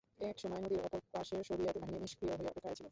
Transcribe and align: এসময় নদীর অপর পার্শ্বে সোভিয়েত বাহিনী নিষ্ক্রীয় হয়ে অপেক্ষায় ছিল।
এসময় 0.21 0.61
নদীর 0.63 0.81
অপর 0.85 0.99
পার্শ্বে 1.13 1.47
সোভিয়েত 1.47 1.75
বাহিনী 1.75 1.97
নিষ্ক্রীয় 1.99 2.31
হয়ে 2.31 2.49
অপেক্ষায় 2.51 2.75
ছিল। 2.75 2.79